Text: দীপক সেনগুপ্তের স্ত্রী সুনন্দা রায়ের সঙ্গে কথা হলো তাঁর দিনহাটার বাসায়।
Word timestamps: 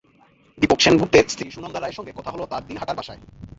দীপক 0.57 0.79
সেনগুপ্তের 0.81 1.25
স্ত্রী 1.29 1.47
সুনন্দা 1.51 1.79
রায়ের 1.79 1.97
সঙ্গে 1.97 2.13
কথা 2.17 2.31
হলো 2.31 2.45
তাঁর 2.51 2.67
দিনহাটার 2.67 2.97
বাসায়। 2.97 3.21